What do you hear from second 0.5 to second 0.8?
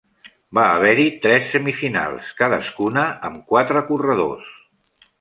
Va